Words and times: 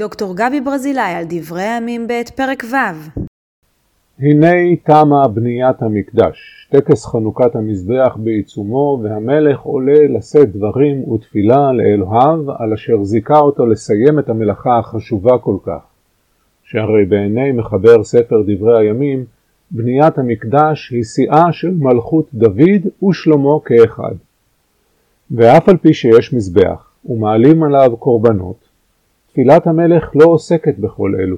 דוקטור 0.00 0.36
גבי 0.36 0.60
ברזילי 0.60 1.00
על 1.00 1.24
דברי 1.28 1.62
הימים 1.62 2.06
ב' 2.06 2.22
פרק 2.36 2.64
ו' 2.70 3.20
הנה 4.18 4.76
תמה 4.84 5.28
בניית 5.28 5.82
המקדש, 5.82 6.68
טקס 6.70 7.06
חנוכת 7.06 7.56
המזבח 7.56 8.16
בעיצומו, 8.16 9.00
והמלך 9.02 9.60
עולה 9.60 10.06
לשאת 10.08 10.52
דברים 10.52 11.08
ותפילה 11.08 11.72
לאלוהיו, 11.72 12.52
על 12.58 12.72
אשר 12.72 13.04
זיכה 13.04 13.38
אותו 13.38 13.66
לסיים 13.66 14.18
את 14.18 14.28
המלאכה 14.28 14.78
החשובה 14.78 15.38
כל 15.38 15.56
כך. 15.66 15.82
שהרי 16.64 17.04
בעיני 17.04 17.52
מחבר 17.52 18.04
ספר 18.04 18.42
דברי 18.46 18.78
הימים, 18.78 19.24
בניית 19.70 20.18
המקדש 20.18 20.90
היא 20.90 21.04
שיאה 21.04 21.52
של 21.52 21.74
מלכות 21.78 22.28
דוד 22.34 23.04
ושלמה 23.08 23.60
כאחד. 23.64 24.14
ואף 25.30 25.68
על 25.68 25.76
פי 25.76 25.94
שיש 25.94 26.32
מזבח, 26.32 26.90
ומעלים 27.04 27.62
עליו 27.62 27.96
קורבנות, 27.96 28.69
תפילת 29.32 29.66
המלך 29.66 30.10
לא 30.14 30.24
עוסקת 30.24 30.78
בכל 30.78 31.14
אלו. 31.20 31.36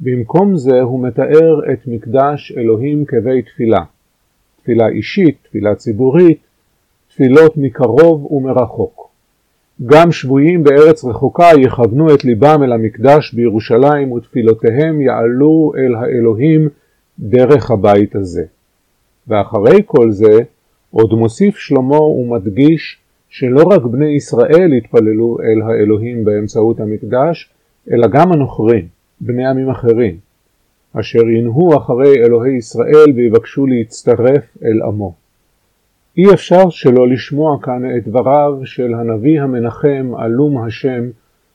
במקום 0.00 0.56
זה 0.56 0.80
הוא 0.80 1.06
מתאר 1.06 1.72
את 1.72 1.86
מקדש 1.86 2.52
אלוהים 2.56 3.04
כבית 3.04 3.46
תפילה. 3.46 3.84
תפילה 4.62 4.88
אישית, 4.88 5.36
תפילה 5.42 5.74
ציבורית, 5.74 6.38
תפילות 7.08 7.56
מקרוב 7.56 8.32
ומרחוק. 8.32 9.10
גם 9.86 10.12
שבויים 10.12 10.64
בארץ 10.64 11.04
רחוקה 11.04 11.48
יכוונו 11.58 12.14
את 12.14 12.24
ליבם 12.24 12.62
אל 12.62 12.72
המקדש 12.72 13.34
בירושלים 13.34 14.12
ותפילותיהם 14.12 15.00
יעלו 15.00 15.72
אל 15.76 15.94
האלוהים 15.94 16.68
דרך 17.18 17.70
הבית 17.70 18.16
הזה. 18.16 18.44
ואחרי 19.28 19.82
כל 19.86 20.10
זה, 20.10 20.38
עוד 20.90 21.12
מוסיף 21.12 21.56
שלמה 21.56 22.00
ומדגיש 22.00 22.99
שלא 23.30 23.62
רק 23.62 23.82
בני 23.82 24.08
ישראל 24.16 24.72
התפללו 24.72 25.38
אל 25.40 25.62
האלוהים 25.62 26.24
באמצעות 26.24 26.80
המקדש, 26.80 27.50
אלא 27.92 28.06
גם 28.06 28.32
הנוכרים, 28.32 28.86
בני 29.20 29.46
עמים 29.46 29.70
אחרים, 29.70 30.16
אשר 31.00 31.28
ינהו 31.28 31.76
אחרי 31.76 32.14
אלוהי 32.24 32.56
ישראל 32.56 33.12
ויבקשו 33.16 33.66
להצטרף 33.66 34.56
אל 34.64 34.82
עמו. 34.82 35.14
אי 36.16 36.34
אפשר 36.34 36.70
שלא 36.70 37.08
לשמוע 37.08 37.58
כאן 37.62 37.96
את 37.96 38.08
דבריו 38.08 38.52
של 38.64 38.94
הנביא 38.94 39.40
המנחם 39.40 40.12
עלום 40.16 40.64
השם, 40.64 41.04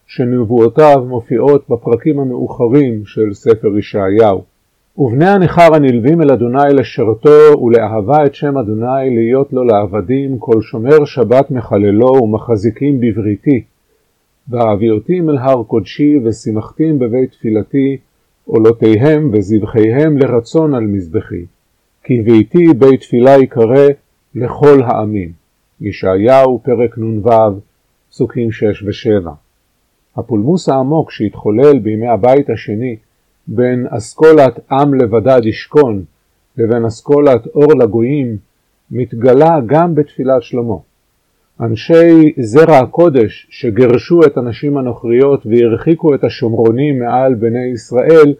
שנבואותיו 0.07 1.05
מופיעות 1.07 1.69
בפרקים 1.69 2.19
המאוחרים 2.19 3.05
של 3.05 3.33
ספר 3.33 3.77
ישעיהו. 3.77 4.54
ובני 4.97 5.29
הנכר 5.29 5.75
הנלווים 5.75 6.21
אל 6.21 6.31
אדוני 6.31 6.73
לשרתו 6.73 7.61
ולאהבה 7.63 8.25
את 8.25 8.35
שם 8.35 8.57
אדוני 8.57 9.15
להיות 9.15 9.53
לו 9.53 9.63
לעבדים 9.63 10.39
כל 10.39 10.61
שומר 10.61 11.05
שבת 11.05 11.51
מחללו 11.51 12.23
ומחזיקים 12.23 12.99
בבריתי. 12.99 13.63
והביאותים 14.47 15.29
אל 15.29 15.37
הר 15.37 15.63
קודשי 15.63 16.19
ושימחתים 16.23 16.99
בבית 16.99 17.31
תפילתי 17.31 17.97
עולותיהם 18.45 19.29
וזבחיהם 19.33 20.17
לרצון 20.17 20.73
על 20.73 20.83
מזבחי. 20.83 21.45
כי 22.03 22.21
ביתי 22.21 22.73
בית 22.77 23.01
תפילה 23.01 23.37
יקרא 23.37 23.87
לכל 24.35 24.83
העמים. 24.83 25.31
ישעיהו 25.81 26.59
פרק 26.63 26.97
נ"ו 26.97 27.29
פסוקים 28.09 28.51
6 28.51 28.83
ו-7. 28.83 29.29
הפולמוס 30.17 30.69
העמוק 30.69 31.11
שהתחולל 31.11 31.79
בימי 31.79 32.07
הבית 32.07 32.49
השני 32.49 32.95
בין 33.47 33.87
אסכולת 33.89 34.71
עם 34.71 34.93
לבדד 34.93 35.41
ישכון 35.45 36.03
לבין 36.57 36.85
אסכולת 36.85 37.47
אור 37.47 37.73
לגויים 37.79 38.37
מתגלה 38.91 39.59
גם 39.65 39.95
בתפילת 39.95 40.43
שלמה. 40.43 40.75
אנשי 41.61 42.33
זרע 42.39 42.77
הקודש 42.77 43.47
שגרשו 43.49 44.19
את 44.25 44.37
הנשים 44.37 44.77
הנוכריות 44.77 45.45
והרחיקו 45.45 46.15
את 46.15 46.23
השומרונים 46.23 46.99
מעל 46.99 47.33
בני 47.33 47.65
ישראל 47.73 48.33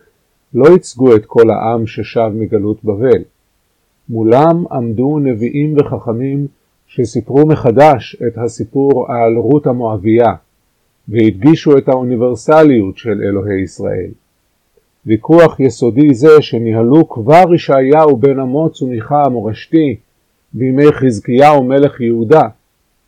לא 0.53 0.69
ייצגו 0.69 1.15
את 1.15 1.25
כל 1.25 1.49
העם 1.49 1.87
ששב 1.87 2.31
מגלות 2.33 2.83
בבל. 2.83 3.23
מולם 4.09 4.63
עמדו 4.71 5.19
נביאים 5.19 5.75
וחכמים 5.77 6.47
שסיפרו 6.87 7.47
מחדש 7.47 8.15
את 8.27 8.37
הסיפור 8.37 9.11
על 9.11 9.35
רות 9.35 9.67
המואבייה 9.67 10.33
והדגישו 11.07 11.77
את 11.77 11.87
האוניברסליות 11.87 12.97
של 12.97 13.21
אלוהי 13.23 13.61
ישראל. 13.61 14.09
ויכוח 15.05 15.59
יסודי 15.59 16.13
זה 16.13 16.41
שניהלו 16.41 17.09
כבר 17.09 17.53
ישעיהו 17.55 18.17
בן 18.17 18.39
אמוץ 18.39 18.81
ומיכה 18.81 19.23
המורשתי 19.25 19.95
בימי 20.53 20.91
חזקיהו 20.91 21.63
מלך 21.63 22.01
יהודה, 22.01 22.41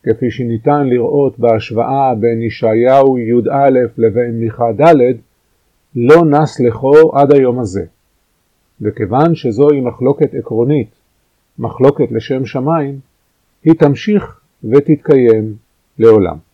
כפי 0.04 0.32
שניתן 0.32 0.88
לראות 0.88 1.40
בהשוואה 1.40 2.16
בין 2.16 2.42
ישעיהו 2.42 3.18
י"א 3.18 3.70
לבין 3.98 4.40
מיכה 4.40 4.72
ד', 4.82 4.96
לא 5.96 6.26
נס 6.26 6.60
לכו 6.60 7.18
עד 7.18 7.34
היום 7.34 7.60
הזה. 7.60 7.86
וכיוון 8.82 9.36
שזוהי 9.36 9.82
מחלוקת 9.82 10.34
עקרונית, 10.36 10.90
מחלוקת 11.60 12.12
לשם 12.12 12.46
שמיים, 12.46 13.00
היא 13.64 13.74
תמשיך 13.74 14.42
ותתקיים 14.64 15.54
לעולם. 16.00 16.47